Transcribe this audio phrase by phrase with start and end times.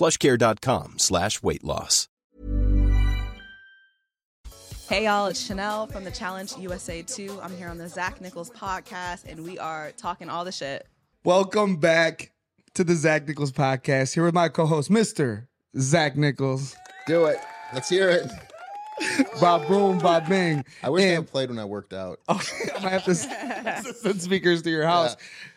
[0.00, 2.08] plushcare.com slash weight loss.
[4.88, 7.38] Hey y'all, it's Chanelle from the Challenge USA 2.
[7.42, 10.86] I'm here on the Zach Nichols podcast and we are talking all the shit.
[11.22, 12.32] Welcome back
[12.74, 14.14] to the Zach Nichols podcast.
[14.14, 15.46] Here with my co-host, Mr.
[15.78, 16.74] Zach Nichols.
[17.06, 17.36] Do it.
[17.74, 18.26] Let's hear it.
[19.40, 20.64] Bob boom, Bob bing.
[20.82, 22.18] I wish they And- had played when I worked out.
[22.28, 22.40] Oh,
[22.74, 23.14] I'm gonna have to
[23.94, 25.16] send speakers to your house.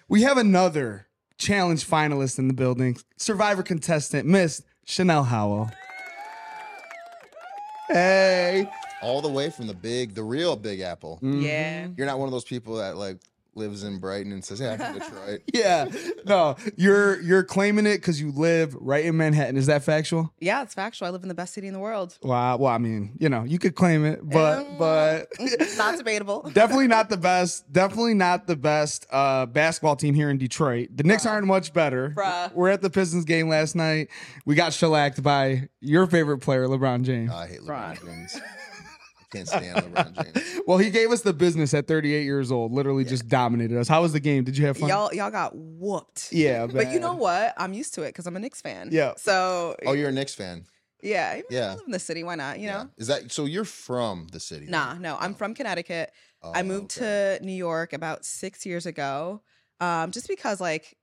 [0.10, 2.98] We have another challenge finalist in the building.
[3.18, 5.70] Survivor contestant, Miss Chanelle Howell.
[7.88, 8.70] Hey.
[9.02, 11.20] All the way from the big, the real Big Apple.
[11.22, 11.88] Yeah.
[11.98, 13.20] You're not one of those people that like
[13.56, 15.86] lives in Brighton and says, "Yeah, I'm from Detroit." Yeah.
[16.26, 19.58] No, you're you're claiming it because you live right in Manhattan.
[19.58, 20.34] Is that factual?
[20.40, 21.08] Yeah, it's factual.
[21.08, 22.18] I live in the best city in the world.
[22.24, 22.58] Wow.
[22.58, 25.28] Well, I mean, you know, you could claim it, but but
[25.78, 26.50] Not debatable.
[26.54, 27.72] definitely not the best.
[27.72, 30.90] Definitely not the best uh, basketball team here in Detroit.
[30.96, 32.12] The Knicks aren't much better.
[32.16, 32.54] Bruh.
[32.54, 34.10] We're at the Pistons game last night.
[34.46, 37.32] We got shellacked by your favorite player, LeBron James.
[37.32, 38.40] I hate LeBron James.
[39.34, 40.62] I can't stand LeBron James.
[40.68, 42.72] well, he gave us the business at 38 years old.
[42.72, 43.88] Literally just dominated us.
[43.88, 44.44] How was the game?
[44.44, 44.90] Did you have fun?
[44.90, 46.32] Y'all y'all got whooped.
[46.32, 47.54] Yeah, But you know what?
[47.58, 48.90] I'm used to it because I'm a Knicks fan.
[48.92, 49.14] Yeah.
[49.18, 50.66] So Oh, you're a Knicks fan.
[51.02, 51.74] yeah, I mean, I Yeah.
[51.74, 52.24] live in the city.
[52.24, 52.60] Why not?
[52.60, 52.90] You know?
[52.98, 53.46] Is that so?
[53.46, 54.68] You're from the city?
[54.68, 55.18] Nah, no.
[55.20, 56.12] I'm from Connecticut.
[56.54, 57.38] I Oh, moved okay.
[57.40, 59.42] to New York about six years ago,
[59.80, 60.96] um, just because like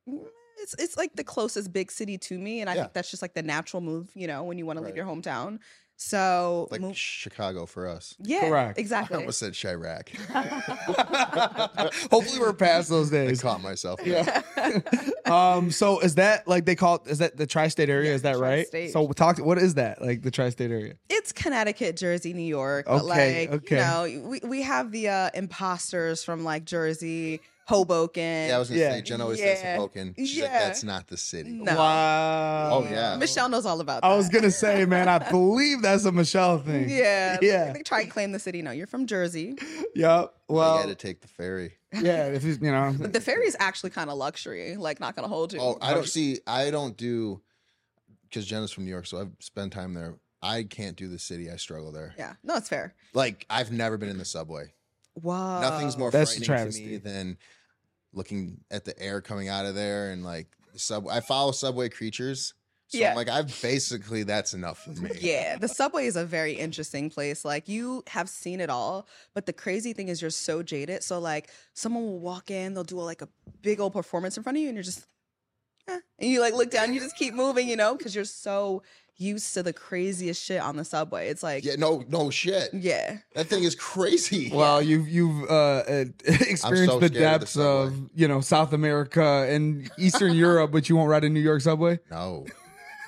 [0.63, 2.83] it's it's like the closest big city to me, and I Yeah.
[2.83, 5.07] think that's just like the natural move, you know, when you want to leave your
[5.07, 5.59] hometown.
[6.03, 8.15] So like move- Chicago for us.
[8.21, 8.79] yeah, Correct.
[8.79, 9.19] I exactly.
[9.19, 10.09] almost said Chiraq.
[12.11, 13.45] Hopefully, we're past those days.
[13.45, 14.01] I caught myself.
[14.03, 14.41] Yeah.
[15.27, 15.71] um.
[15.71, 17.03] So is that like they call it?
[17.07, 18.09] Is that the tri-state area?
[18.09, 18.63] Yeah, is that right?
[18.71, 18.93] tri-state.
[18.93, 19.37] So talk.
[19.39, 20.01] What is that?
[20.01, 20.95] Like the tri-state area?
[21.11, 22.87] It's Connecticut, Jersey, New York.
[22.87, 23.77] But Okay, like, okay.
[23.77, 28.49] you know, we, we have the uh, imposters from like Jersey, Hoboken.
[28.49, 28.93] Yeah, I was gonna Yeah.
[28.93, 30.15] say Jen always says Hoboken.
[30.19, 30.67] She's like, Yeah.
[30.67, 31.51] that's not the city.
[31.51, 31.75] No.
[31.77, 32.71] Wow.
[32.73, 33.17] Oh yeah.
[33.17, 34.09] Michelle knows all about that.
[34.09, 36.89] I was gonna say, man, I believe that's a Michelle thing.
[36.91, 37.39] Yeah.
[37.41, 37.73] Yeah.
[37.73, 38.61] They try and claim the city.
[38.61, 39.57] No, you're from Jersey.
[39.95, 40.35] Yep.
[40.49, 41.75] Well, you had to take the ferry.
[41.93, 42.27] yeah.
[42.27, 44.77] If you, you know, But the ferry is actually kind of luxury.
[44.77, 45.61] Like, not gonna hold you.
[45.61, 46.41] Oh, I don't see.
[46.47, 47.41] I don't do
[48.29, 50.17] because Jenna's from New York, so I've spent time there.
[50.43, 51.51] I can't do the city.
[51.51, 52.15] I struggle there.
[52.17, 52.35] Yeah.
[52.43, 52.95] No, it's fair.
[53.15, 54.73] Like I've never been in the subway.
[55.21, 55.61] Wow.
[55.61, 57.37] Nothing's more That's a frightening to me than
[58.13, 61.09] looking at the air coming out of there and like sub.
[61.09, 62.55] I follow subway creatures.
[62.89, 63.11] So Yeah.
[63.11, 65.11] I'm like I've basically that's enough for me.
[65.21, 67.45] Yeah, the subway is a very interesting place.
[67.45, 71.05] Like you have seen it all, but the crazy thing is you're so jaded.
[71.05, 73.29] So like someone will walk in, they'll do a, like a
[73.63, 75.07] big old performance in front of you, and you're just,
[75.87, 76.01] eh.
[76.19, 78.83] and you like look down, you just keep moving, you know, because you're so
[79.21, 81.29] used to the craziest shit on the subway.
[81.29, 82.73] It's like, Yeah, no, no shit.
[82.73, 84.51] yeah, That thing is crazy.
[84.55, 88.41] well, you've you've uh, uh, experienced so the scared of the depths of, you know
[88.41, 91.99] South America and Eastern Europe, but you won't ride a New York subway.
[92.11, 92.47] no.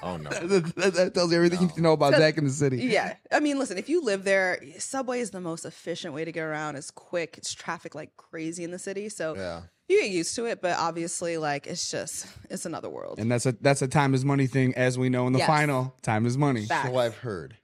[0.05, 0.31] Oh no.
[0.31, 2.79] that, that- that tells you everything you need to know about Zach in the city.
[2.79, 3.15] yeah.
[3.31, 6.43] I mean, listen, if you live there, subway is the most efficient way to get
[6.43, 6.75] around.
[6.75, 7.39] It's quick.
[7.39, 9.61] It's traffic like crazy in the city, so Yeah.
[9.93, 10.61] You get used to it.
[10.61, 13.19] But obviously, like it's just it's another world.
[13.19, 15.49] And that's a that's a time is money thing, as we know in the Yes.
[15.49, 15.95] final.
[16.03, 16.67] Time is money.
[16.67, 16.89] Fact.
[16.89, 17.57] So I've heard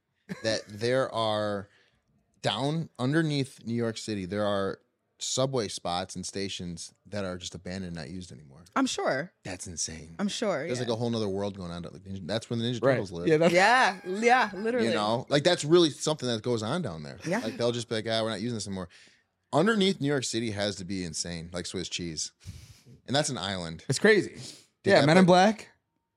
[0.43, 1.69] that there are
[2.43, 4.79] down underneath New York City, there are
[5.21, 8.65] subway spots and stations that are just abandoned, not used anymore.
[8.77, 9.33] I'm sure.
[9.45, 10.15] That's insane.
[10.19, 10.65] I'm sure.
[10.67, 10.85] There's yeah.
[10.85, 11.83] like a whole nother world going on.
[11.83, 12.93] Like, Ninja- That's where the Ninja Right.
[12.93, 13.27] Turtles live.
[13.27, 14.89] Yeah, that's yeah, yeah, literally.
[14.89, 17.19] you know, like that's really something that goes on down there.
[17.27, 17.41] Yeah.
[17.41, 18.89] Like they'll just be like, ah, we're not using this anymore.
[19.53, 22.33] Underneath New York City has to be insane, like Swiss cheese.
[23.06, 23.85] And that's an island.
[23.89, 24.35] it's crazy.
[24.85, 25.69] Dude, yeah, that Men in Black.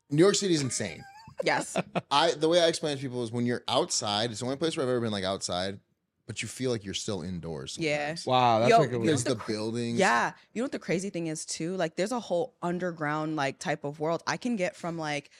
[0.09, 1.03] New York City is insane.
[1.43, 1.77] Yes.
[2.11, 4.57] I the way I explain it to people is when you're outside, it's the only
[4.57, 5.79] place where I've ever been like outside,
[6.27, 7.77] but you feel like you're still indoors.
[7.79, 8.15] Yeah.
[8.25, 9.97] Wow, that's Yo, like a you know the, the buildings.
[9.97, 10.33] Yeah.
[10.53, 11.75] You know what the crazy thing is too?
[11.77, 14.21] Like there's a whole underground like type of world.
[14.27, 15.31] I can get from like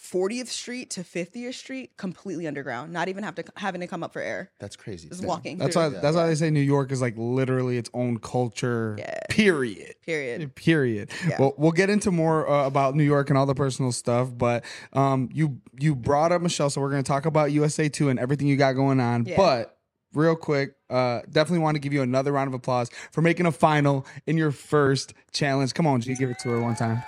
[0.00, 4.12] 40th Street to 50th Street completely underground, not even have to having to come up
[4.12, 4.50] for air.
[4.60, 5.08] That's crazy.
[5.08, 5.58] Just walking.
[5.58, 5.88] That's why.
[5.88, 8.96] That's why they say New York is like literally its own culture.
[8.98, 9.18] Yeah.
[9.28, 9.96] Period.
[10.06, 10.54] Period.
[10.56, 11.10] Period.
[11.28, 11.36] Yeah.
[11.40, 14.64] Well, we'll get into more uh, about New York and all the personal stuff, but
[14.92, 18.18] um, you you brought up Michelle, so we're going to talk about USA too and
[18.20, 19.26] everything you got going on.
[19.26, 19.36] Yeah.
[19.36, 19.78] But
[20.14, 23.52] real quick, uh, definitely want to give you another round of applause for making a
[23.52, 25.74] final in your first challenge.
[25.74, 27.02] Come on, G, give it to her one time.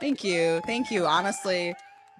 [0.00, 0.60] Thank you.
[0.66, 1.06] Thank you.
[1.06, 1.74] Honestly,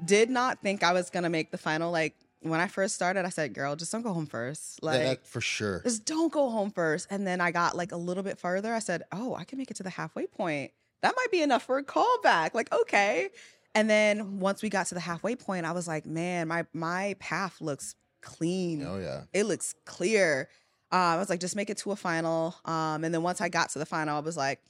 [0.05, 1.91] did not think I was gonna make the final.
[1.91, 4.81] Like when I first started, I said, girl, just don't go home first.
[4.83, 5.81] Yeah, Like that for sure.
[5.85, 7.07] just don't go home first.
[7.11, 8.73] And then I got like a little bit further.
[8.75, 10.73] I said, oh, I can make it to the halfway point.
[11.03, 12.55] That might be enough for a callback.
[12.55, 13.29] Like, okay.
[13.75, 17.17] And then once we got to the halfway point, I was like, man, my my
[17.19, 18.85] path looks clean.
[18.87, 19.23] Oh yeah.
[19.33, 20.49] It looks clear.
[20.93, 22.55] Um, I was like, just make it to a final.
[22.65, 24.61] Um, and then once I got to the final, I was like,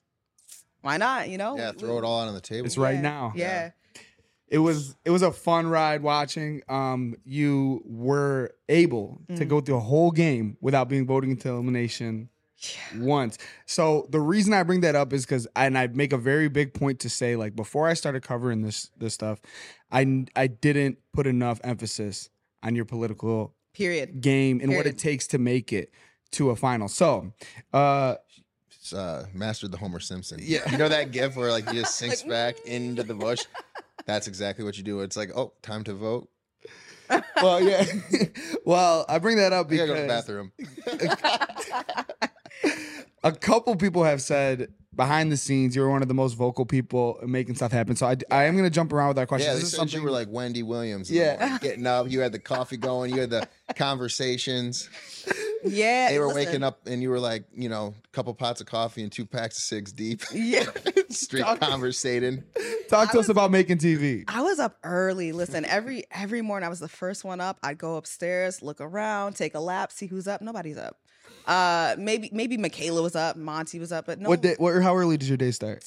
[0.81, 1.29] why not?
[1.29, 1.57] You know?
[1.57, 2.67] Yeah, throw it all out on the table.
[2.67, 3.01] It's right Yeah.
[3.03, 3.33] now.
[3.37, 3.71] Yeah.
[4.49, 6.63] It was it was a fun ride watching.
[6.69, 9.49] Um, you were able to Mm.
[9.49, 12.29] go through a whole game without being voted into elimination
[12.97, 13.39] once.
[13.67, 16.75] So the reason I bring that up is because and I make a very big
[16.75, 19.41] point to say like before I started covering this this stuff,
[19.91, 22.31] I I didn't put enough emphasis
[22.63, 24.21] on your political Period.
[24.21, 25.91] game and what it takes to make it
[26.33, 26.89] to a final.
[26.89, 27.33] So,
[27.75, 28.15] uh,
[28.95, 30.39] uh, mastered the Homer Simpson.
[30.41, 30.69] Yeah.
[30.71, 33.41] You know that gif where like he just sinks back into the bush?
[34.05, 35.01] That's exactly what you do.
[35.01, 36.29] It's like, oh, time to vote.
[37.43, 37.85] well, yeah.
[38.65, 40.47] well, I bring that up We because gotta go to
[41.01, 42.13] the bathroom.
[43.25, 47.21] a couple people have said behind the scenes you're one of the most vocal people
[47.25, 47.95] making stuff happen.
[47.97, 49.49] So I, I am going to jump around with that question.
[49.49, 51.11] Yeah, they this is something you were like Wendy Williams.
[51.11, 51.37] Yeah.
[51.39, 52.11] morning, getting up.
[52.11, 53.15] You had the coffee going.
[53.15, 53.47] You had the
[53.77, 54.89] conversations.
[55.63, 56.09] Yeah.
[56.11, 56.47] They were listen.
[56.47, 59.27] waking up, and you were like, you know, a couple pots of coffee and two
[59.27, 60.23] packs of six deep.
[60.33, 60.65] Yeah.
[61.11, 62.43] Street conversating.
[62.89, 64.25] talk to us about making TV.
[64.29, 65.33] I was up early.
[65.33, 67.59] Listen, every every morning I was the first one up.
[67.63, 70.43] I'd go upstairs, look around, take a lap, see who's up.
[70.43, 70.99] Nobody's up.
[71.47, 74.29] Uh, maybe maybe Michaela was up, Monty was up, but no.
[74.29, 74.57] What day?
[74.59, 74.83] What?
[74.83, 75.85] How early did your day start?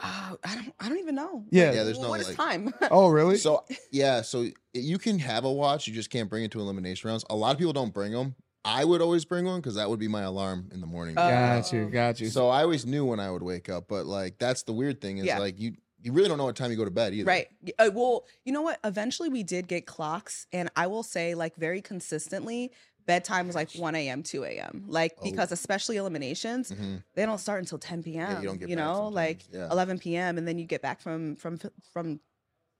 [0.00, 0.74] Uh, I don't.
[0.78, 1.44] I don't even know.
[1.50, 1.72] Yeah.
[1.72, 2.72] Yeah, there's no, What is like- time?
[2.90, 3.36] Oh, really?
[3.36, 7.08] So yeah, so you can have a watch, you just can't bring it to elimination
[7.08, 7.24] rounds.
[7.30, 8.36] A lot of people don't bring them.
[8.68, 11.16] I would always bring one because that would be my alarm in the morning.
[11.16, 11.86] Uh, got you.
[11.86, 12.28] Got you.
[12.28, 15.18] so I always knew when I would wake up, but like that's the weird thing
[15.18, 15.38] is Yeah.
[15.38, 17.26] like you you really don't know what time you go to bed either.
[17.26, 17.48] Right.
[17.78, 18.78] Uh, well, you know what?
[18.84, 22.70] Eventually, we did get clocks, and I will say, like, very consistently,
[23.04, 24.84] bedtime was like 1 a.m., 2 a.m.
[24.86, 25.24] Like, Oh.
[25.24, 27.02] because especially eliminations, Mhm.
[27.14, 28.40] they don't start until 10 p.m.
[28.42, 29.14] you don't get you back know, sometimes.
[29.16, 29.68] like Yeah.
[29.72, 31.58] 11 p.m., and then you get back from from
[31.92, 32.20] from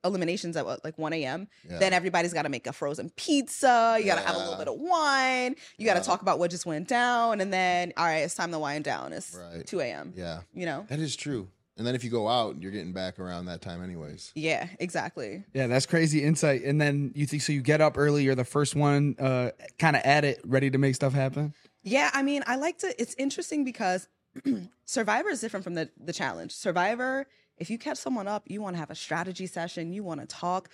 [0.08, 1.46] eliminations at what, like 1 a.m.
[1.70, 1.78] Yeah.
[1.78, 3.96] Then everybody's got to make a frozen pizza.
[4.00, 5.54] You got to have a little bit of wine.
[5.76, 6.04] You got to Yeah.
[6.04, 9.12] talk about what just went down, and then all right, it's time to wind down.
[9.12, 9.64] It's Right.
[9.66, 10.12] 2 a.m.
[10.16, 10.40] Yeah.
[10.52, 10.84] You know.
[10.88, 11.48] That is true.
[11.76, 14.32] And then if you go out, you're getting back around that time anyways.
[14.34, 14.66] Yeah.
[14.80, 15.44] Exactly.
[15.54, 16.64] yeah, that's crazy insight.
[16.64, 17.52] And then you think so?
[17.52, 18.24] You get up early.
[18.24, 21.54] You're the first one, uh, kind of at it, ready to make stuff happen.
[21.84, 22.92] Yeah, I mean, I like to.
[23.00, 24.08] It's interesting because
[24.84, 26.52] Survivor is different from the the challenge.
[26.52, 27.26] Survivor,
[27.58, 30.26] if you catch someone up, you want to have a strategy session, you want to
[30.26, 30.68] talk.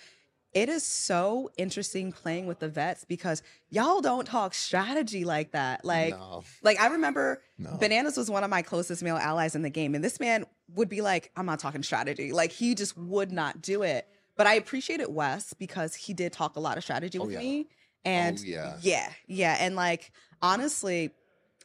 [0.53, 5.83] It is so interesting playing with the vets because y'all don't talk strategy like that.
[5.83, 6.43] Like, No.
[6.63, 7.75] like I remember No.
[7.77, 10.87] Bananas was one of my closest male allies in the game, and this man would
[10.87, 14.07] be like, "I'm not talking strategy." Like he just would not do it.
[14.37, 17.39] But I appreciated Wes because he did talk a lot of strategy oh, with yeah.
[17.39, 17.67] me.
[18.05, 18.77] And Oh, yeah.
[18.81, 19.57] yeah, yeah.
[19.59, 20.11] And like
[20.41, 21.11] honestly,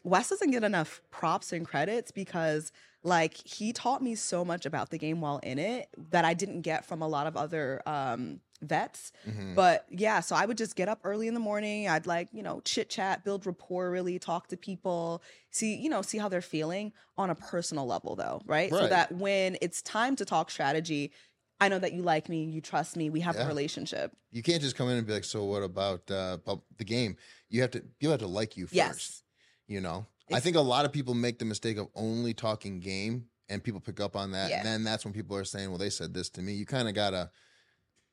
[0.02, 4.90] Wes doesn't get enough props and credits because like he taught me so much about
[4.90, 8.40] the game while in it that I didn't get from a lot of other um
[8.62, 9.12] vets.
[9.26, 9.54] Mhm.
[9.54, 11.88] But yeah, so I would just get up early in the morning.
[11.88, 16.02] I'd like, you know, chit chat, build rapport, really talk to people, see, you know,
[16.02, 18.70] see how they're feeling on a personal level though, right?
[18.70, 21.10] So that when it's time to talk strategy,
[21.58, 24.12] I know that you like me, you trust me, we have a relationship.
[24.30, 26.38] You can't just come in and be like, so what about uh,
[26.76, 27.16] the game?
[27.48, 28.74] You have to you have to like you first.
[28.74, 29.22] Yes.
[29.68, 30.06] You know?
[30.32, 33.80] I think a lot of people make the mistake of only talking game and people
[33.80, 34.50] pick up on that.
[34.50, 34.58] Yeah.
[34.58, 36.52] And then that's when people are saying, Well, they said this to me.
[36.52, 37.30] You kind of gotta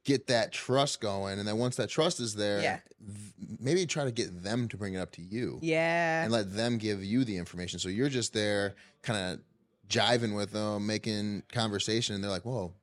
[0.03, 1.37] get that trust going.
[1.37, 2.79] And then once that trust is there, Yeah.
[3.05, 6.23] th- maybe try to get them to bring it up to you Yeah.
[6.23, 7.77] and let them give you the information.
[7.79, 9.41] So you're just there, kind of
[9.89, 12.73] jiving with them, making conversation, and they're like, "Whoa,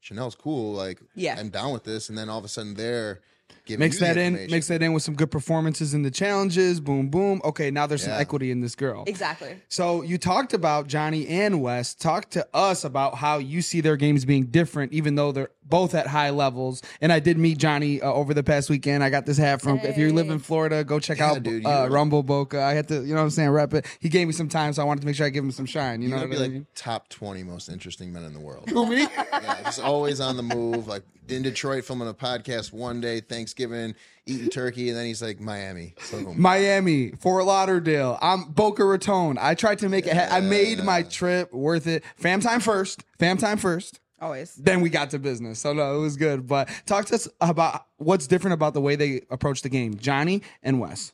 [0.00, 0.72] Chanelle's cool.
[0.74, 1.36] Like, Yeah.
[1.38, 3.20] I'm down with this." And then all of a sudden, they're
[3.68, 6.80] Mix you the that in, mix that in with some good performances in the challenges.
[6.80, 7.40] Boom, boom.
[7.44, 9.04] Okay, now there's some equity in this girl.
[9.06, 9.56] exactly.
[9.68, 11.94] So you talked about Johnny and Wes.
[11.94, 15.94] Talk to us about how you see their games being different, even though they're both
[15.94, 16.82] at high levels.
[17.00, 19.04] And I did meet Johnny uh, over the past weekend.
[19.04, 19.78] I got this hat from.
[19.78, 22.60] If you live in Florida, go check Yeah, out dude, uh, Rumble Boca.
[22.60, 23.86] I had to, you know what I'm saying, rep it.
[24.00, 25.66] He gave me some time, so I wanted to make sure I give him some
[25.66, 26.02] shine.
[26.02, 26.66] You You're know what be I like mean?
[26.74, 28.68] top 20 most interesting men in the world.
[28.70, 29.02] Who, me?
[29.02, 30.88] yeah, just always on the move.
[30.88, 33.94] Like in Detroit, filming a podcast one day, Thanksgiving,
[34.26, 35.94] eating turkey, and then he's like Miami.
[36.02, 38.16] So Miami, Fort Lauderdale.
[38.22, 39.38] I'm Boca Raton.
[39.40, 40.16] I tried to make it.
[40.16, 42.04] I made my trip worth it.
[42.16, 43.04] Fam time first.
[43.18, 43.98] Fam time first.
[44.20, 44.54] Always.
[44.54, 45.58] Then we got to business.
[45.58, 46.46] So no, it was good.
[46.46, 50.42] But talk to us about what's different about the way they approach the game, Johnny
[50.62, 51.12] and Wes.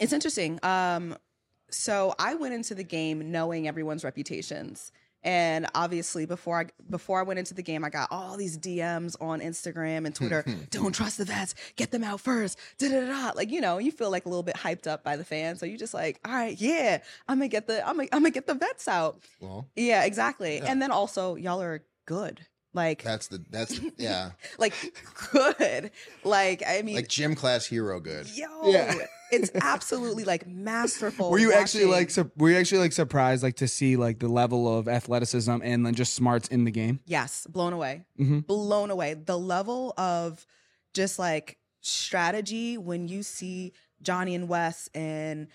[0.00, 0.58] It's interesting.
[0.62, 1.14] Um,
[1.70, 4.90] so I went into the game knowing everyone's reputations.
[5.22, 9.16] And obviously, before I before I went into the game, I got all these DMs
[9.20, 10.44] on Instagram and Twitter.
[10.70, 11.54] Don't trust the vets.
[11.76, 12.58] Get them out first.
[12.78, 13.32] Da da da.
[13.36, 15.66] Like you know, you feel like a little bit hyped up by the fans, so
[15.66, 18.46] you just like, all right, yeah, I'm gonna get the I'm gonna, I'm gonna get
[18.46, 19.20] the vets out.
[19.40, 20.60] well, Yeah, exactly.
[20.60, 22.40] And then also, y'all are good.
[22.72, 24.74] Like that's the that's the, yeah, like
[25.32, 25.90] good.
[26.24, 28.28] Like I mean, like gym class hero good.
[28.36, 28.94] yo, Yeah.
[29.32, 31.30] it's absolutely like masterful.
[31.30, 34.28] Were you actually like sur- were you actually like surprised like to see like the
[34.28, 37.00] level of athleticism and then just smarts in the game?
[37.06, 38.04] Yes, blown away.
[38.20, 38.46] Mhm.
[38.46, 39.14] Blown away.
[39.14, 40.46] The level of
[40.94, 43.72] just like strategy when you see
[44.02, 45.48] Johnny and Wes and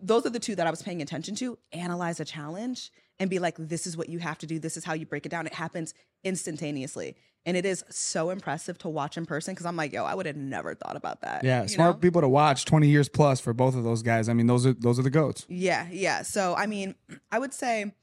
[0.00, 3.38] those are the two that I was paying attention to analyze a challenge and be
[3.38, 4.58] like, this is what you have to do.
[4.58, 5.46] This is how you break it down.
[5.46, 5.94] It happens
[6.24, 7.16] instantaneously.
[7.46, 10.26] And it is so impressive to watch in person because I'm like, yo, I would
[10.26, 11.44] have never thought about that.
[11.44, 12.00] Yeah, smart know?
[12.00, 12.64] people to watch.
[12.64, 14.28] Twenty years plus for both of those guys.
[14.28, 15.46] I mean, those are those are the goats.
[15.48, 16.22] Yeah, yeah.
[16.22, 16.96] So I mean,
[17.30, 17.94] I would say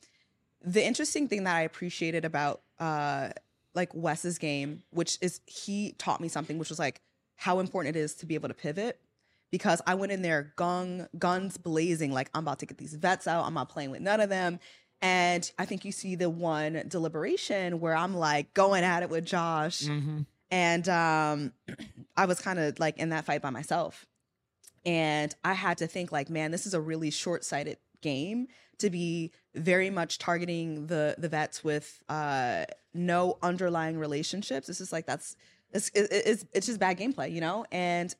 [0.61, 3.29] the interesting thing that I appreciated about uh
[3.75, 7.01] like Wes's game, which is he taught me something, which was like
[7.35, 8.99] how important it is to be able to pivot.
[9.51, 13.27] Because I went in there gung guns blazing, like I'm about to get these vets
[13.27, 13.45] out.
[13.45, 14.59] I'm not playing with none of them.
[15.03, 19.25] And I think you see the one deliberation where I'm like going at it with
[19.25, 19.85] Josh.
[20.49, 21.51] And um
[22.15, 24.05] i was kind of like in that fight by myself.
[24.85, 29.31] And i had to think like man this is a really short-sighted game to be
[29.55, 34.69] very much targeting the the vets with uh no underlying relationships.
[34.69, 35.35] It's just like that's
[35.73, 37.65] it's it's, it's just bad gameplay you know?
[37.71, 38.15] And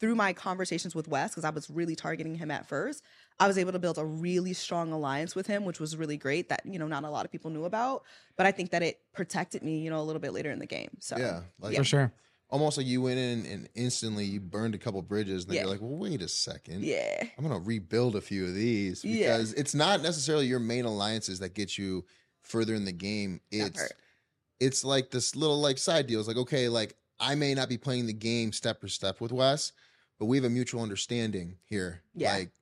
[0.00, 3.02] through my conversations with Wes, because I was really targeting him at first,
[3.38, 6.48] I was able to build a really strong alliance with him, which was really great.
[6.48, 8.02] That you know, not a lot of people knew about,
[8.36, 10.66] but I think that it protected me, you know, a little bit later in the
[10.66, 10.88] game.
[11.00, 12.12] So Yeah, like For sure.
[12.48, 15.62] almost like you went in and instantly you burned a couple bridges, and then Yeah.
[15.62, 16.82] you're like, well, wait a second.
[16.84, 19.36] yeah, I'm gonna rebuild a few of these Yeah.
[19.36, 22.04] because it's not necessarily your main alliances that get you
[22.40, 23.40] further in the game.
[23.50, 23.82] It's
[24.60, 26.26] it's like this little like side deals.
[26.26, 29.72] Like, okay, like I may not be playing the game step for step with Wes,
[30.18, 32.02] but we have a mutual understanding here.
[32.14, 32.32] Yeah.
[32.34, 32.52] Like,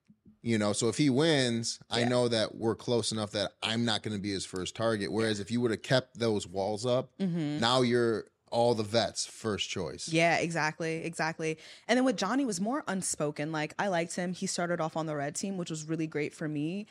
[0.44, 4.02] you know, so if he wins, I know that we're close enough that I'm not
[4.02, 5.10] gonna be his first target.
[5.10, 7.58] Whereas if you would have kept those walls up, Mhm.
[7.60, 10.06] now you're all the vets first choice.
[10.08, 11.58] Yeah, exactly, exactly.
[11.88, 13.50] And then with Johnny was more unspoken.
[13.52, 14.34] Like I liked him.
[14.34, 16.86] He started off on the red team, which was really great for me.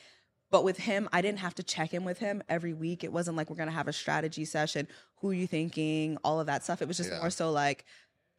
[0.52, 3.04] But with him, I didn't have to check in with him every week.
[3.04, 4.88] It wasn't like we're gonna have a strategy session.
[5.18, 6.18] Who are you thinking?
[6.24, 6.82] All of that stuff.
[6.82, 7.20] It was just Yeah.
[7.20, 7.86] more so like,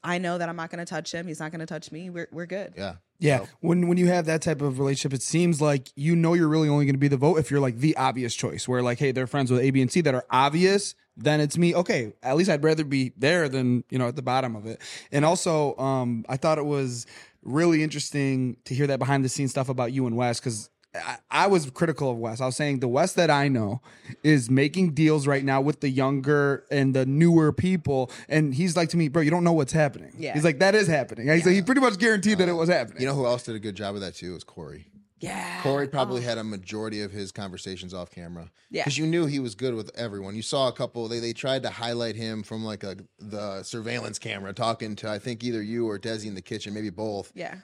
[0.02, 1.26] I know that I'm not gonna touch him.
[1.26, 2.10] He's not gonna touch me.
[2.10, 2.74] We're we're good.
[2.76, 2.96] Yeah.
[3.24, 6.48] Yeah, when when you have that type of relationship, it seems like you know you're
[6.48, 8.68] really only going to be the vote if you're like the obvious choice.
[8.68, 10.94] Where like, hey, they're friends with A, B, and C that are obvious.
[11.16, 11.74] Then it's me.
[11.74, 14.82] Okay, at least I'd rather be there than you know at the bottom of it.
[15.10, 17.06] And also, um, I thought it was
[17.42, 20.68] really interesting to hear that behind the scenes stuff about you and Wes because.
[20.94, 22.40] I, I was critical of Wes.
[22.40, 23.80] I was saying the Wes that I know
[24.22, 28.90] is making deals right now with the younger and the newer people, and he's like
[28.90, 30.12] to me, bro, you don't know what's happening.
[30.16, 30.34] Yeah.
[30.34, 31.28] he's like that is happening.
[31.28, 33.00] He's like, he pretty much guaranteed that it was happening.
[33.00, 34.34] You know who else did a good job of that too?
[34.34, 34.86] Was Corey.
[35.24, 35.62] Yeah.
[35.62, 36.24] Corey probably oh.
[36.24, 38.50] had a majority of his conversations off camera.
[38.70, 38.82] Yeah.
[38.82, 40.34] Because you knew he was good with everyone.
[40.34, 44.18] You saw a couple, they, they tried to highlight him from like a the surveillance
[44.18, 47.32] camera talking to I think either you or Desi in the kitchen, maybe both.
[47.34, 47.56] Yeah.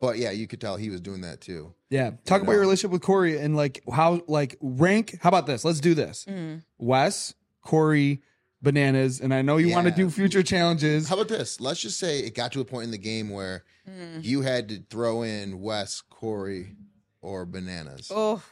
[0.00, 1.74] But yeah, you could tell he was doing that too.
[1.90, 2.12] Yeah.
[2.24, 5.18] Talk about your relationship with Corey and like how like rank.
[5.20, 5.64] How about this?
[5.64, 6.24] Let's do this.
[6.24, 6.62] Mm.
[6.78, 8.22] Wes, Corey,
[8.62, 11.08] bananas, and I know you want to do future challenges.
[11.08, 11.60] How about this?
[11.60, 13.64] Let's just say it got to a point in the game where
[14.20, 16.76] you had to throw in Wes, Corey,
[17.20, 18.10] or bananas.
[18.14, 18.42] Oh,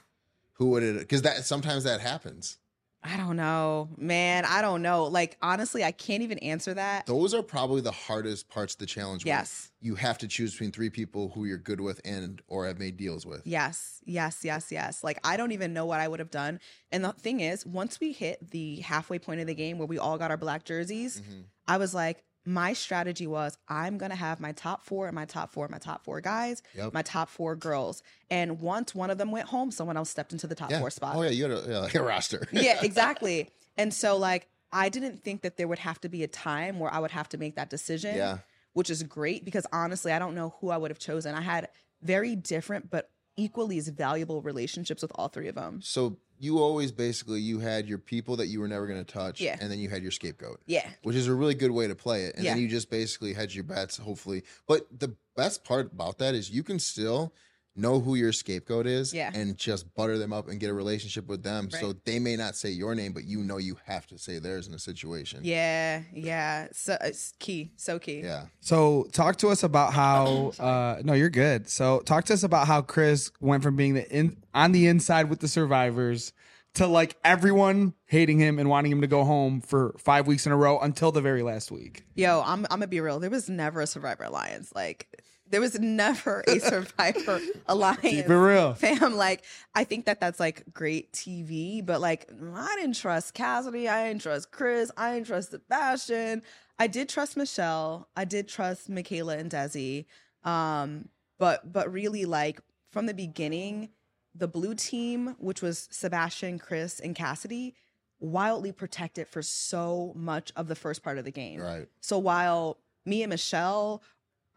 [0.54, 0.98] Who would it?
[0.98, 2.58] Because that sometimes that happens.
[3.02, 4.44] I don't know, man.
[4.44, 5.04] I don't know.
[5.04, 7.06] Like honestly, I can't even answer that.
[7.06, 9.24] Those are probably the hardest parts of the challenge.
[9.24, 9.70] Yes.
[9.80, 12.96] You have to choose between three people who you're good with and or have made
[12.96, 13.42] deals with.
[13.46, 15.04] Yes, yes, yes, yes.
[15.04, 16.58] Like I don't even know what I would have done.
[16.90, 19.98] And the thing is, once we hit the halfway point of the game where we
[19.98, 21.44] all got our black jerseys, Mhm.
[21.68, 25.52] I was like, my strategy was I'm gonna have my top four and my top
[25.52, 26.94] four, my top four guys, Yep.
[26.94, 28.02] my top four girls.
[28.30, 30.80] And once one of them went home, someone else stepped into the top yeah.
[30.80, 31.14] four spot.
[31.14, 32.48] Oh yeah, you had a, yeah, like a roster.
[32.52, 33.50] yeah, exactly.
[33.76, 36.92] And so like I didn't think that there would have to be a time where
[36.92, 38.16] I would have to make that decision.
[38.16, 38.38] Yeah.
[38.72, 41.34] Which is great because honestly, I don't know who I would have chosen.
[41.34, 41.68] I had
[42.00, 45.80] very different but equally as valuable relationships with all three of them.
[45.82, 49.40] So you always basically you had your people that you were never going to touch,
[49.40, 49.56] Yeah.
[49.60, 50.60] and then you had your scapegoat.
[50.66, 50.88] Yeah.
[51.02, 52.36] which is a really good way to play it.
[52.36, 54.42] And then you just basically hedge your bets, hopefully.
[54.66, 57.32] But the best part about that is you can still
[57.78, 59.30] know who your scapegoat is Yeah.
[59.34, 61.70] and just butter them up and get a relationship with them.
[61.70, 64.66] So they may not say your name, but you know you have to say theirs
[64.68, 65.40] in a situation.
[65.44, 66.68] Yeah, yeah.
[66.72, 67.72] So it's key.
[67.76, 68.20] So key.
[68.20, 68.46] Yeah.
[68.60, 70.52] So talk to us about how.
[70.58, 71.68] Uh, no, you're good.
[71.68, 75.30] So talk to us about how Chris went from being the in on the inside
[75.30, 76.32] with the survivors
[76.74, 80.52] to like everyone hating him and wanting him to go home for five weeks in
[80.52, 82.04] a row until the very last week.
[82.14, 83.18] Yo, I'm I'm gonna be real.
[83.20, 84.70] There was never a Survivor Alliance.
[84.74, 85.08] Like
[85.50, 88.00] there was never a Survivor Alliance.
[88.00, 88.74] Keep it real.
[88.74, 89.16] fam.
[89.16, 93.88] Like I think that that's like great TV, but like I didn't trust Cassidy.
[93.88, 94.90] I didn't trust Chris.
[94.96, 96.42] I didn't trust Sebastian.
[96.78, 98.08] I did trust Michelle.
[98.16, 100.06] I did trust Michaela and Desi.
[100.44, 103.90] Um, but but really like from the beginning,
[104.34, 107.74] the blue team, which was Sebastian, Chris, and Cassidy,
[108.20, 111.60] wildly protected for so much of the first part of the game.
[111.60, 111.88] Right.
[112.00, 114.02] So while me and Michelle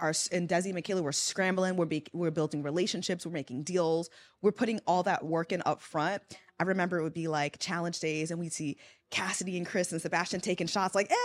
[0.02, 4.10] are and Desi and Michaela were scrambling, we're be, we're building relationships, we're making deals,
[4.42, 6.22] we're putting all that work in up front.
[6.60, 8.78] I remember it would be like challenge days, and we'd see
[9.10, 11.16] Cassidy and Chris and Sebastian taking shots, like, "Hey,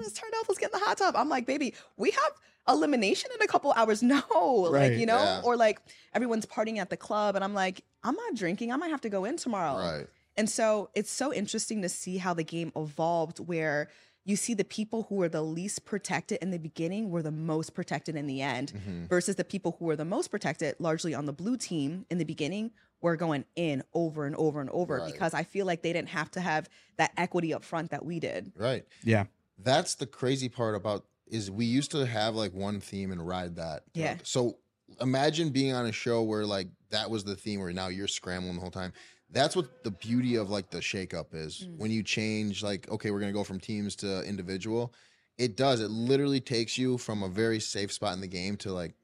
[0.00, 2.32] let's turn off, let's get in the hot tub." I'm like, "Baby, we have
[2.68, 4.22] elimination in a couple hours." No,
[4.70, 4.90] Right.
[4.92, 5.40] like you know, Yeah.
[5.44, 5.80] or like
[6.14, 8.72] everyone's partying at the club, and I'm like, "I'm not drinking.
[8.72, 10.06] I might have to go in tomorrow." Right.
[10.36, 13.88] And so it's so interesting to see how the game evolved where
[14.28, 17.74] you see the people who were the least protected in the beginning were the most
[17.74, 19.06] protected in the end Mm-hmm.
[19.06, 22.24] versus the people who were the most protected largely on the blue team in the
[22.24, 25.12] beginning were going in over and over and over Right.
[25.12, 28.20] because I feel like they didn't have to have that equity up front that we
[28.20, 28.52] did.
[28.56, 28.84] Right.
[29.02, 29.24] Yeah.
[29.58, 33.56] That's the crazy part about is we used to have like one theme and ride
[33.56, 33.84] that.
[33.94, 34.16] Yeah.
[34.22, 34.58] So
[35.00, 38.54] imagine being on a show where like that was the theme where now you're scrambling
[38.54, 38.92] the whole time.
[39.30, 41.66] That's what the beauty of like the shakeup is.
[41.68, 41.78] Mm.
[41.78, 44.92] When you change like okay, we're going to go from teams to individual.
[45.36, 45.80] It does.
[45.80, 48.94] It literally takes you from a very safe spot in the game to like,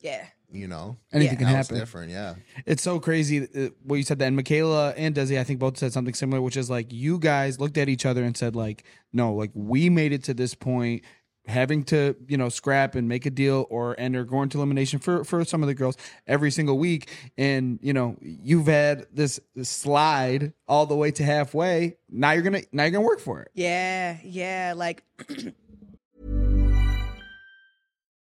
[0.00, 0.24] Yeah.
[0.50, 1.38] you know, Anything Yeah.
[1.44, 1.78] can now it's happen.
[1.80, 2.34] different, yeah.
[2.66, 4.26] It's so crazy uh, what you said that.
[4.26, 7.60] And Michaela and Desi, I think both said something similar, which is like you guys
[7.60, 11.04] looked at each other and said, like, no, like we made it to this point,
[11.46, 14.98] having to, you know, scrap and make a deal or and are going to elimination
[14.98, 17.10] for for some of the girls every single week.
[17.36, 21.96] And, you know, you've had this, this slide all the way to halfway.
[22.08, 23.50] Now you're gonna now you're gonna work for it.
[23.54, 24.18] Yeah.
[24.24, 24.74] Yeah.
[24.76, 25.04] Like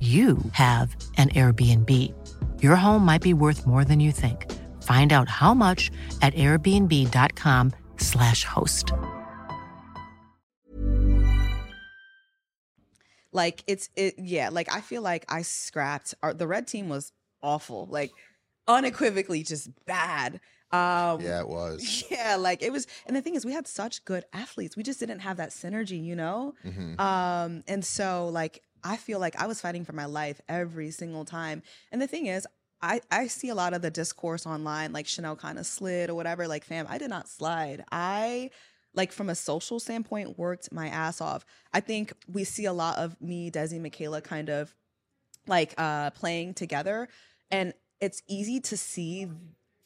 [0.00, 1.92] you have an Airbnb.
[2.62, 4.48] Your home might be worth more than you think.
[4.84, 5.90] Find out how much
[6.22, 8.92] at airbnb.com/slash host.
[13.30, 17.12] like it's it yeah like i feel like i scrapped our, the red team was
[17.42, 18.10] awful like
[18.66, 20.40] unequivocally just bad
[20.72, 22.04] um Yeah, it was.
[22.10, 24.98] yeah like it was and the thing is we had such good athletes we just
[24.98, 26.98] didn't have that synergy you know Mhm.
[26.98, 31.24] um and so like i feel like i was fighting for my life every single
[31.24, 31.62] time
[31.92, 32.46] and the thing is
[32.80, 36.14] I, I see a lot of the discourse online, like Chanelle kind of slid or
[36.14, 36.46] whatever.
[36.46, 37.84] Like, fam, I did not slide.
[37.90, 38.50] I,
[38.94, 41.44] like, from a social standpoint, worked my ass off.
[41.72, 44.74] I think we see a lot of me, Desi, Michaela kind of
[45.46, 47.08] like uh playing together.
[47.50, 49.28] And it's easy to see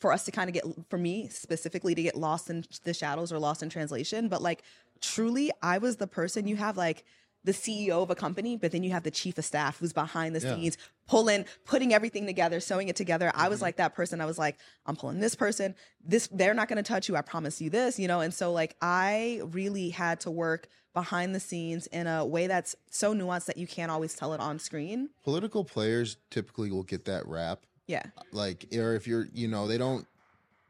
[0.00, 3.32] for us to kind of get, for me specifically, to get lost in the shadows
[3.32, 4.28] or lost in translation.
[4.28, 4.64] But like,
[5.00, 7.04] truly, I was the person you have like,
[7.44, 10.34] the CEO of a company, but then you have the chief of staff who's behind
[10.34, 10.54] the Yeah.
[10.54, 13.32] scenes, pulling, putting everything together, sewing it together.
[13.34, 13.64] I was mm-hmm.
[13.64, 14.20] like that person.
[14.20, 15.74] I was like, I'm pulling this person.
[16.04, 17.16] This they're not going to touch you.
[17.16, 18.20] I promise you this, you know.
[18.20, 22.76] And so like I really had to work behind the scenes in a way that's
[22.90, 25.08] so nuanced that you can't always tell it on screen.
[25.24, 27.64] Political players typically will get that rap.
[27.86, 28.02] Yeah.
[28.30, 30.06] Like, or if you're, you know, they don't.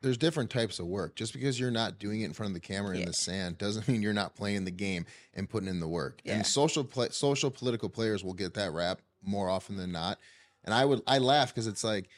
[0.02, 1.14] There's different types of work.
[1.14, 3.88] Just because you're not doing it in front of the camera in the sand doesn't
[3.88, 6.20] mean you're not playing the game and putting in the work.
[6.24, 6.34] Yeah.
[6.34, 10.18] And social play, social political players will get that rap more often than not.
[10.64, 12.08] And I would I laugh because it's like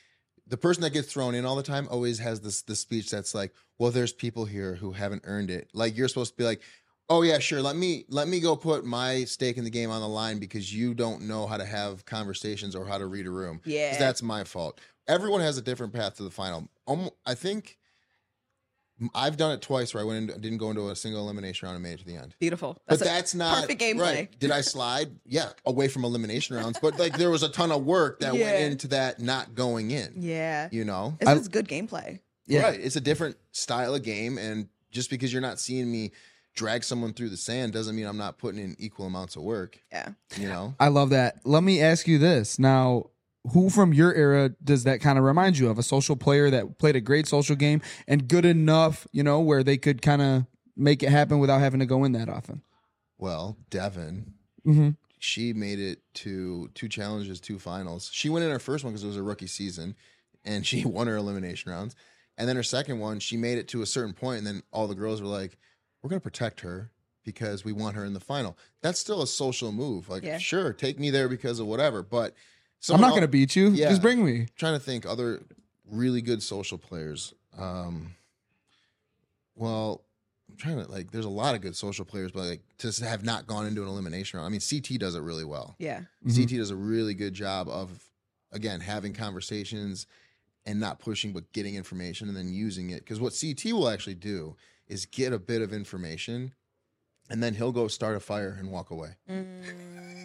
[0.47, 3.35] the person that gets thrown in all the time always has this this speech that's
[3.35, 5.69] like, well, there's people here who haven't earned it.
[5.73, 6.61] Like you're supposed to be like,
[7.09, 7.63] oh yeah, sure.
[7.63, 10.75] Let me let me go put my stake in the game on the line because
[10.75, 13.61] you don't know how to have conversations or how to read a room.
[13.65, 13.99] Yeah.
[13.99, 14.81] that's my fault.
[15.07, 16.69] Everyone has a different path to the final.
[16.87, 17.79] Um, I think
[19.15, 21.75] I've done it twice where I went in, didn't go into a single elimination round
[21.77, 22.37] and made it to the end.
[22.39, 22.81] Beautiful.
[22.87, 23.99] But that's not perfect gameplay.
[24.01, 24.39] Right.
[24.39, 25.11] Did I slide?
[25.27, 26.79] Yeah, away from elimination rounds.
[26.81, 28.53] But like there was a ton of work that Yeah.
[28.53, 30.15] went into that not going in.
[30.19, 30.69] Yeah.
[30.71, 31.17] You know?
[31.21, 32.21] This is good gameplay.
[32.47, 32.63] Yeah.
[32.63, 32.81] Right.
[32.81, 34.39] It's a different style of game.
[34.39, 36.13] And just because you're not seeing me
[36.55, 39.81] drag someone through the sand doesn't mean I'm not putting in equal amounts of work.
[39.91, 40.11] Yeah.
[40.37, 40.75] You know?
[40.79, 41.41] I love that.
[41.45, 43.11] Let me ask you this now.
[43.53, 45.79] Who from your era does that kind of remind you of?
[45.79, 49.63] A social player that played a great social game and good enough, you know, where
[49.63, 52.63] they could kind of make it happen without having to go in that often.
[53.19, 54.33] Well, Devin,
[54.67, 54.91] Mm-hmm.
[55.19, 58.09] she made it to two challenges, two finals.
[58.13, 59.95] She went in her first one because it was a rookie season,
[60.43, 61.95] and she won her elimination rounds.
[62.39, 64.89] And then her second one, she made it to a certain point, and then all
[64.89, 65.59] the girls were like,
[66.03, 66.91] "We're gonna protect her
[67.25, 70.09] because we want her in the final." That's still a social move.
[70.09, 70.39] Like, Yeah.
[70.39, 72.35] sure, take me there because of whatever, but
[72.93, 73.69] I'm not el- going to beat you.
[73.71, 73.89] Yeah.
[73.89, 74.49] Just bring me.
[74.57, 75.41] trying to think other
[75.91, 77.33] really good social players.
[77.57, 78.15] Um,
[79.55, 80.03] well,
[80.51, 81.11] I'm trying to like.
[81.11, 83.89] There's a lot of good social players, but like to have not gone into an
[83.89, 84.47] elimination round.
[84.47, 85.77] I mean, CT does it really well.
[85.79, 86.01] Yeah.
[86.27, 86.43] Mm-hmm.
[86.43, 87.91] CT does a really good job of,
[88.53, 90.07] again, having conversations
[90.67, 93.01] and not pushing, but getting information and then using it.
[93.01, 94.57] Because what CT will actually do
[94.89, 96.53] is get a bit of information,
[97.31, 99.11] and then he'll go start a fire and walk away.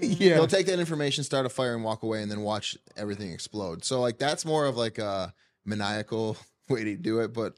[0.01, 0.35] Yeah.
[0.35, 3.83] He'll take that information, start a fire, and walk away, and then watch everything explode.
[3.83, 5.33] So like that's more of like a
[5.65, 6.37] maniacal
[6.69, 7.33] way to do it.
[7.33, 7.55] But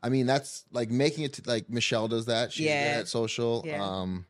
[0.00, 2.52] I mean, that's like making it to, like Michelle does that.
[2.52, 2.94] She's Yeah.
[2.94, 3.64] good at social.
[3.66, 3.84] Yeah.
[3.84, 4.26] Um,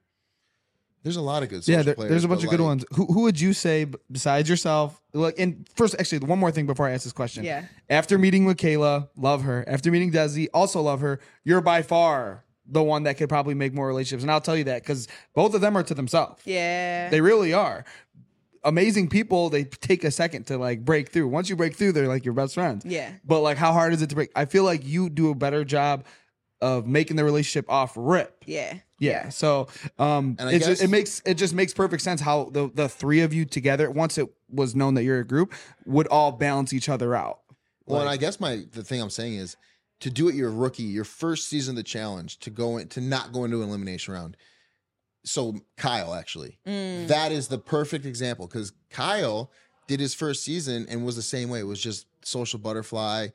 [1.03, 2.11] there's a lot of good social Yeah, there, players.
[2.11, 2.85] there's a bunch but, of good ones.
[2.95, 5.01] Who who would you say besides yourself?
[5.13, 7.45] Like, and first, actually, one more thing before I ask this question.
[7.45, 7.67] Yeah.
[7.91, 9.65] After meeting with Kayla, love her.
[9.67, 11.21] After meeting Desi, also love her.
[11.45, 14.65] You're by far the one that could probably make more relationships, and I'll tell you
[14.65, 16.41] that because both of them are to themselves.
[16.45, 17.09] Yeah.
[17.11, 17.85] They really are.
[18.63, 19.49] Amazing people.
[19.49, 21.29] They take a second to like break through.
[21.29, 22.85] Once you break through, they're like your best friends.
[22.85, 23.11] Yeah.
[23.25, 24.31] But like, how hard is it to break?
[24.37, 26.05] I feel like you do a better job
[26.61, 28.45] of making the relationship off rip.
[28.47, 28.79] yeah.
[28.99, 29.31] Yeah.
[29.31, 32.71] So um And I it just it makes it just makes perfect sense how the
[32.75, 35.55] the three of you together, once it was known that you're a group,
[35.87, 37.41] would all balance each other out.
[37.87, 39.57] Well, and I guess my the thing I'm saying is
[40.01, 43.01] to do it your rookie, your first season of the challenge, to go in to
[43.01, 44.37] not go into an elimination round.
[45.25, 47.09] So Kyle actually, Mm.
[47.09, 49.51] that is the perfect example because Kyle
[49.87, 51.61] did his first season and was the same way.
[51.61, 53.29] It was just social butterfly.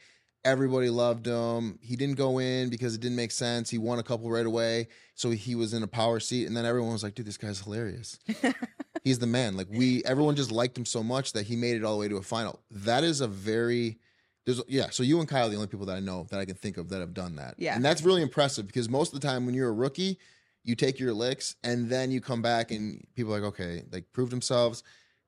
[0.43, 1.77] Everybody loved him.
[1.81, 3.69] He didn't go in because it didn't make sense.
[3.69, 6.65] He won a couple right away, so he was in a power seat, and then
[6.65, 8.19] everyone was like, "Dude, this guy's hilarious."
[9.03, 9.55] He's the man.
[9.57, 12.07] Like we, everyone just liked him so much that he made it all the way
[12.07, 12.59] to a final.
[12.71, 13.97] That is a very
[14.45, 14.89] there's yeah.
[14.91, 16.77] So you and Kyle are the only people that I know that I can think
[16.77, 17.55] of that have done that.
[17.57, 17.75] Yeah.
[17.75, 20.19] and that's really impressive because most of the time when you're a rookie,
[20.63, 24.11] you take your licks and then you come back and people are like, okay, like
[24.13, 24.83] proved themselves.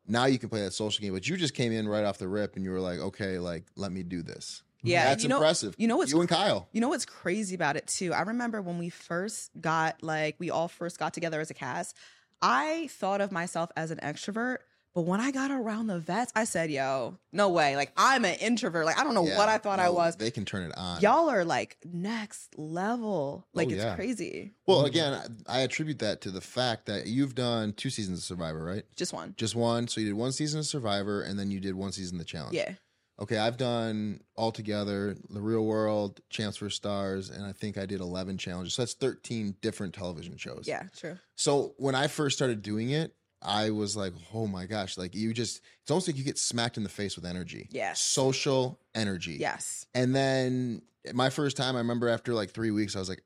[0.07, 2.27] Now you can play that social game, but you just came in right off the
[2.27, 4.63] rip and you were like, okay, like let me do this.
[4.83, 5.75] Yeah, that's you know- impressive.
[5.77, 6.69] you know what's you and Kyle.
[6.71, 8.13] You know what's crazy about it too?
[8.13, 11.97] I remember when we first got like we all first got together as a cast.
[12.41, 14.57] I thought of myself as an extrovert,
[14.97, 17.75] but when I got around the vets, I said, "Yo, no way!
[17.75, 18.83] Like I'm an introvert.
[18.83, 20.15] Like I don't know Yeah, what I thought I was.
[20.15, 21.01] They can turn it on.
[21.01, 23.45] Y'all are like next level.
[23.45, 23.95] Oh, like Oh, it's yeah.
[23.95, 24.53] crazy.
[24.65, 28.63] Well, again, I attribute that to the fact that you've done two seasons of Survivor,
[28.63, 28.85] right?
[28.95, 29.35] Just one.
[29.37, 29.87] Just one.
[29.87, 32.25] So you did one season of Survivor, and then you did one season of the
[32.25, 32.55] challenge.
[32.55, 32.73] Yeah.
[33.19, 37.85] Okay, I've done all together the Real World, Champs for Stars, and I think I
[37.85, 38.73] did eleven challenges.
[38.73, 40.63] So that's thirteen different television shows.
[40.65, 40.85] Yeah.
[40.97, 41.19] True.
[41.35, 43.13] So when I first started doing it,
[43.47, 46.77] I was like, oh my gosh, like you just, it's almost like you get smacked
[46.77, 47.67] in the face with energy.
[47.71, 48.01] Yes.
[48.01, 49.37] Social energy.
[49.39, 49.85] Yes.
[49.95, 50.81] And then
[51.13, 53.23] my first time, I remember after like three weeks, I was like,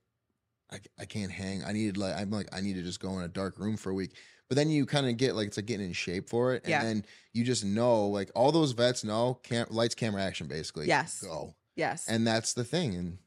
[0.72, 1.64] I, I can't hang.
[1.64, 3.90] I needed like, I'm like, I need to just go in a dark room for
[3.90, 4.12] a week.
[4.48, 6.64] But then you kind of get like, it's like getting in shape for it.
[6.64, 6.84] And Yeah.
[6.84, 10.88] then you just know, like all those vets know, cam- lights, camera, action, basically.
[10.88, 11.22] Yes.
[11.22, 11.56] Go.
[11.76, 12.08] Yes.
[12.08, 12.96] And that's the thing.
[12.96, 13.18] And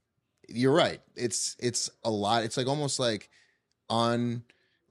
[0.48, 1.00] you're right.
[1.16, 2.44] It's, it's a lot.
[2.44, 3.30] It's like almost like
[3.90, 4.44] on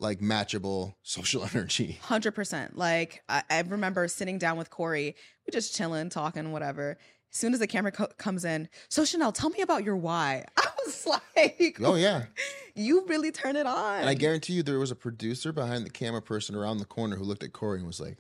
[0.04, 2.00] like matchable social energy.
[2.04, 2.78] Hundred percent.
[2.78, 5.16] Like I, I remember sitting down with Corey,
[5.48, 6.98] we just chilling, talking, whatever.
[7.32, 10.46] As soon as the camera co- comes in, so Chanelle, tell me about your why.
[10.58, 12.26] I was like, Oh yeah.
[12.76, 14.02] you really turn it on.
[14.02, 17.16] And I guarantee you there was a producer behind the camera person around the corner
[17.16, 18.18] who looked at Corey and was like,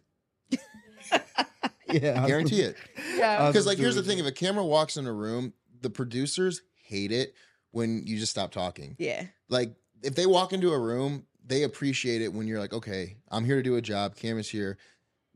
[1.91, 2.75] Yeah, I guarantee it.
[3.15, 3.47] yeah.
[3.47, 7.11] Because like here's the thing, if a camera walks in a room, the producers hate
[7.11, 7.35] it
[7.71, 8.95] when you just stop talking.
[8.97, 9.25] Yeah.
[9.49, 13.45] Like if they walk into a room, they appreciate it when you're like, okay, I'm
[13.45, 14.15] here to do a job.
[14.15, 14.77] Camera's here.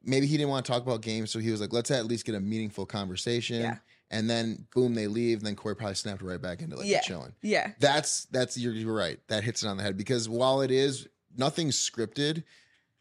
[0.04, 2.26] Maybe he didn't want to talk about games, so he was like, let's at least
[2.26, 3.62] get a meaningful conversation.
[3.62, 3.78] Yeah.
[4.10, 5.42] And then boom, they leave.
[5.44, 7.02] Then Corey probably snapped right back into like Yeah.
[7.02, 7.34] chilling.
[7.42, 7.74] Yeah.
[7.80, 9.20] That's that's you're, you're right.
[9.28, 12.44] That hits it on the head because while it is nothing scripted,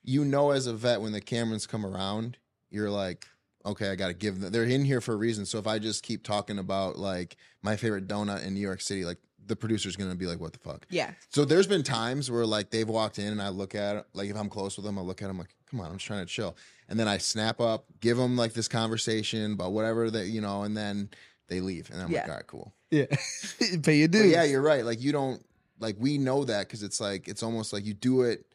[0.03, 2.39] you know as a vet when the cameras come around,
[2.71, 3.27] you're like,
[3.65, 4.51] okay, I got to give them.
[4.51, 5.47] They're in here for a reason.
[5.47, 9.05] So if I just keep talking about like my favorite donut in New York City,
[9.05, 10.87] like the producer's gonna be like, what the fuck?
[10.91, 11.13] Yeah.
[11.31, 14.29] So there's been times where like they've walked in and I look at it, like
[14.31, 16.21] if I'm close with them, I look at them like, come on, I'm just trying
[16.25, 16.57] to chill.
[16.89, 20.63] And then I snap up, give them like this conversation about whatever that you know,
[20.63, 21.11] and then
[21.49, 22.29] they leave, and I'm like, Yeah.
[22.31, 22.75] all right, cool.
[22.91, 23.07] Yeah,
[23.83, 24.85] pay your But yeah, you're right.
[24.85, 25.45] Like you don't
[25.79, 28.47] like we know that because it's like it's almost like you do it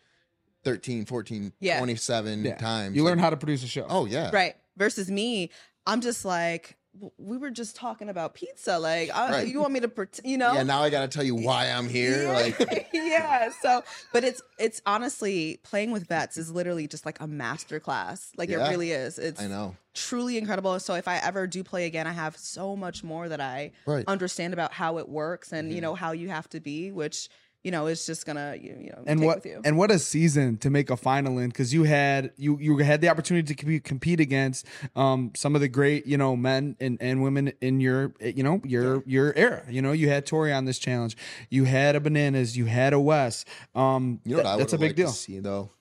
[0.64, 1.78] 13, 14, Yeah.
[1.80, 2.56] 27 Yeah.
[2.58, 2.96] times.
[2.96, 3.86] You learn Like, how to produce a show.
[3.90, 4.30] Oh yeah.
[4.34, 4.56] Right.
[4.78, 5.50] Versus me,
[5.86, 6.78] I'm just like, w-
[7.18, 8.78] we were just talking about pizza.
[8.78, 9.48] Like, I, Right.
[9.48, 10.54] you want me to, you know?
[10.54, 12.24] Yeah, now I got to tell you why I'm here.
[12.24, 12.32] Yeah.
[12.34, 13.50] Like yeah.
[13.62, 18.32] So, but it's it's honestly playing with vets is literally just like a master class.
[18.38, 18.68] Like Yeah.
[18.68, 19.18] it really is.
[19.20, 19.76] It's I know.
[19.94, 20.78] truly incredible.
[20.82, 24.04] So if I ever do play again, I have so much more that I Right.
[24.08, 25.82] understand about how it works and you Mhm.
[25.84, 27.30] know how you have to be, which
[27.64, 29.62] you know is just gonna you, you know and take what with you.
[29.64, 33.02] and what a season to make a final in because you had you you had
[33.02, 36.98] the opportunity to compete, compete against um some of the great you know men and,
[37.02, 40.66] and women in your you know your your era you know you had Tori on
[40.66, 41.16] this challenge
[41.50, 43.46] you had a bananas you had a Wes
[43.76, 45.72] um You know what I that's a big liked deal to see though.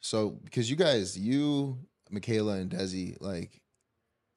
[0.00, 1.78] So because you guys, you,
[2.10, 3.60] Michaela, and Desi, like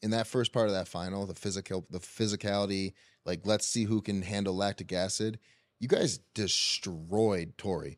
[0.01, 2.93] in that first part of that final, the physical, the physicality,
[3.25, 5.39] like let's see who can handle lactic acid.
[5.83, 7.97] You guys destroyed Tori,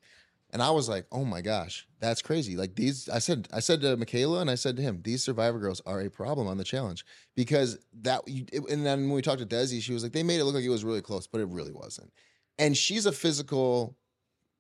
[0.50, 2.58] and I was like, oh my gosh, that's crazy.
[2.58, 5.60] Like these, I said, I said to Michaela, and I said to him, these Survivor
[5.60, 8.22] girls are a problem on the challenge because that.
[8.28, 10.64] And then when we talked to Desi, she was like, they made it look like
[10.64, 12.12] it was really close, but it really wasn't.
[12.58, 13.96] And she's a physical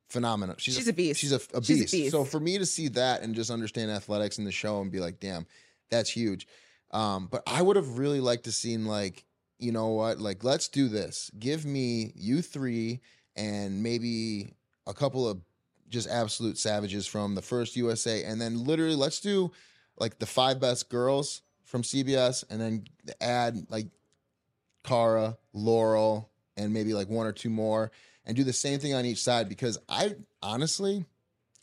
[0.10, 0.58] phenomenon.
[0.60, 1.20] She's, She's a beast.
[1.20, 1.94] She's a, a She's a beast.
[1.94, 2.12] beast.
[2.12, 5.00] So for me to see that and just understand athletics in the show and be
[5.00, 5.48] like, damn,
[5.90, 6.48] that's huge.
[6.92, 9.26] Um, but I would have really liked to seen like,
[9.58, 11.32] you know what, like let's do this.
[11.40, 13.02] Give me you three
[13.36, 14.54] and maybe
[14.88, 15.42] a couple of
[15.90, 19.52] just absolute savages from the first USA, and then literally let's do
[19.98, 22.86] like the five best girls from CBS, and then
[23.20, 23.88] add like
[24.84, 27.92] Cara, Laurel, and maybe like one or two more,
[28.26, 31.06] and do the same thing on each side because I honestly,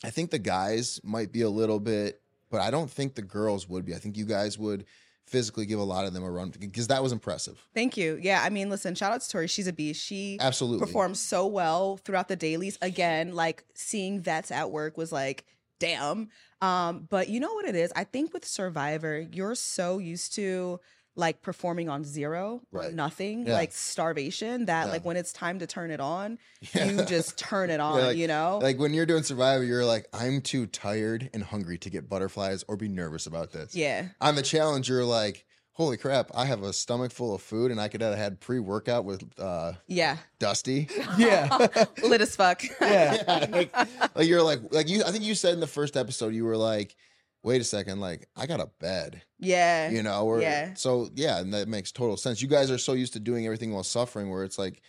[0.05, 3.69] I think the guys might be a little bit, but I don't think the girls
[3.69, 3.95] would be.
[3.95, 4.85] I think you guys would
[5.33, 7.67] physically give a lot of them a run because that was impressive.
[7.75, 8.19] Thank you.
[8.21, 9.49] Yeah, I mean, listen, shout out to Tori.
[9.49, 10.05] She's a beast.
[10.05, 10.87] She Absolutely.
[10.87, 12.79] performed so well throughout the dailies.
[12.83, 15.47] Again, like seeing vets at work was like,
[15.81, 16.29] damn.
[16.61, 17.93] Um, but you know what it is?
[17.97, 20.79] I think with Survivor, you're so used to
[21.15, 22.95] like performing on zero or Right.
[22.95, 23.53] nothing, Yeah.
[23.55, 24.93] like starvation, that Yeah.
[24.93, 26.39] like when it's time to turn it on,
[26.75, 26.85] Yeah.
[26.87, 28.59] you just turn it on, like- you know?
[28.63, 32.65] Like when you're doing Survivor, you're like, I'm too tired and hungry to get butterflies
[32.69, 33.75] or be nervous about this.
[33.75, 34.09] yeah.
[34.21, 37.81] On the challenge, you're like, holy crap, I have a stomach full of food and
[37.81, 40.17] I could have had pre workout with uh, Yeah.
[40.39, 40.89] Dusty.
[41.19, 41.67] yeah
[42.03, 42.63] Lit as fuck.
[42.81, 43.77] yeah yeah, like,
[44.17, 46.57] like you're like, like you, I think you said in the first episode, you were
[46.57, 46.95] like,
[47.43, 49.91] wait a second, like I got a bed, yeah.
[49.91, 50.25] you know?
[50.25, 50.75] Or, Yeah.
[50.75, 52.41] So yeah, and that makes total sense.
[52.43, 54.83] You guys are so used to doing everything while suffering, where it's like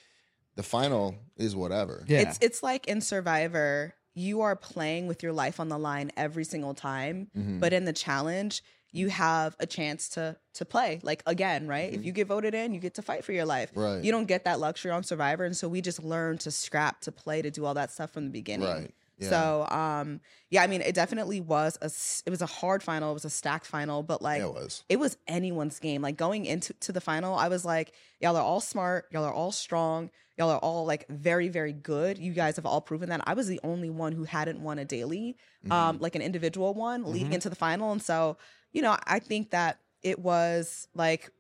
[0.56, 2.04] the final is whatever.
[2.08, 6.12] yeah It's it's like in Survivor, you are playing with your life on the line
[6.16, 7.60] every single time, Mhm.
[7.60, 8.62] but in the challenge,
[8.92, 11.92] you have a chance to to play like again, right?
[11.92, 13.72] If you get voted in, you get to fight for your life.
[13.72, 13.80] Mm-hmm.
[13.80, 14.04] Right.
[14.04, 17.12] You don't get that luxury on Survivor, and so we just learn to scrap, to
[17.12, 18.68] play, to do all that stuff from the beginning.
[18.70, 18.94] Right.
[19.24, 19.30] Yeah.
[19.30, 21.92] So, um, yeah, I mean, it definitely was a
[22.26, 23.12] it was a hard final.
[23.12, 24.84] It was a stacked final, but like Yeah, it was.
[24.90, 26.02] it was anyone's game.
[26.02, 29.34] Like going into to the final, I was like, y'all are all smart, y'all are
[29.34, 32.18] all strong, y'all are all like very very good.
[32.18, 33.22] You guys have all proven that.
[33.26, 35.38] I was the only one who hadn't won a daily,
[35.72, 38.38] um, like an individual one leading into the final, and so
[38.72, 41.32] you know, I think that it was like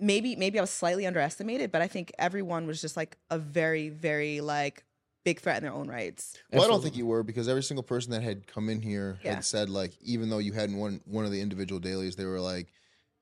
[0.00, 3.88] maybe maybe I was slightly underestimated, but I think everyone was just like a very
[3.88, 4.84] very like
[5.24, 6.36] big threat in their own rights.
[6.52, 9.18] Well, I don't think you were because every single person that had come in here
[9.22, 9.34] Yeah.
[9.36, 12.40] had said like, even though you hadn't won one of the individual dailies, they were
[12.40, 12.68] like,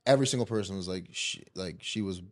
[0.04, 2.22] every single person was like, she, like she was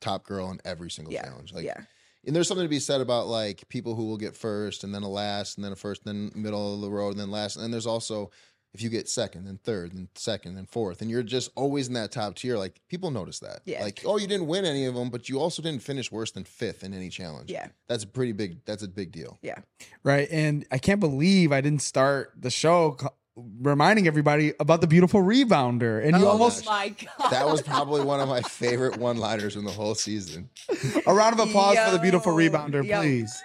[0.00, 1.52] top girl in every single Yeah, challenge.
[1.52, 1.80] Like, yeah.
[2.24, 5.02] and there's something to be said about like people who will get first and then
[5.02, 7.56] a last and then a first, and then middle of the road and then last.
[7.56, 8.30] And then there's also
[8.72, 11.94] if you get second and third and second and fourth and you're just always in
[11.94, 13.60] that top tier, like people notice that.
[13.64, 13.82] Yeah.
[13.82, 16.44] Like, oh, you didn't win any of them, but you also didn't finish worse than
[16.44, 17.50] fifth in any challenge.
[17.50, 17.68] Yeah.
[17.88, 18.64] That's a pretty big.
[18.64, 19.38] That's a big deal.
[19.42, 19.58] Yeah.
[20.04, 20.28] right?
[20.30, 22.96] And I can't believe I didn't start the show
[23.60, 26.04] reminding everybody about the beautiful rebounder.
[26.04, 27.30] And you Oh, almost my god.
[27.30, 30.50] That was probably one of my favorite one-liners in the whole season.
[31.06, 33.00] a round of applause for the beautiful rebounder, yo.
[33.00, 33.42] please.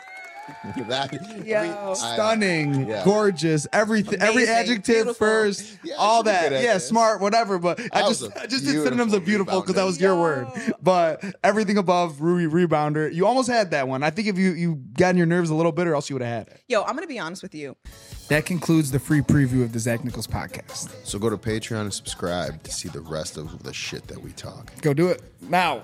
[0.88, 1.91] that Yo.
[1.91, 3.03] I- Stunning, yeah.
[3.03, 5.13] gorgeous, everything, every adjective beautiful.
[5.13, 6.51] first, Yeah, all that.
[6.51, 6.88] Yeah, this.
[6.88, 7.58] smart, whatever.
[7.58, 9.99] But I just, was a I just did synonyms of beautiful beautiful because that was
[9.99, 10.47] your word.
[10.81, 14.03] But everything above re- rebounder, you almost had that one.
[14.03, 16.15] I think if you you got in your nerves a little bit, or else you
[16.15, 16.62] would have had it.
[16.67, 17.75] Yo, I'm gonna be honest with you.
[18.27, 20.89] That concludes the free preview of the Zach Nichols podcast.
[21.05, 24.31] So go to Patreon and subscribe to see the rest of the shit that we
[24.31, 24.71] talk.
[24.81, 25.84] Go do it now.